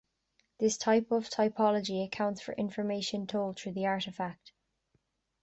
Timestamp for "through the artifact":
3.59-4.51